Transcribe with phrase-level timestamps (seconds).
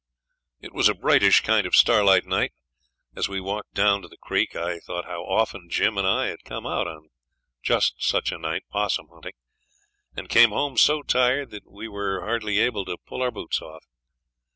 [0.59, 2.53] It was a brightish kind of starlight night.
[3.15, 6.43] As we walked down to the creek I thought how often Jim and I had
[6.43, 7.11] come out on
[7.61, 9.33] just such a night 'possum hunting,
[10.17, 13.85] and came home so tired that we were hardly able to pull our boots off.